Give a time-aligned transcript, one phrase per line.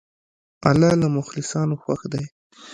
[0.69, 2.23] الله له مخلصانو خوښ دی.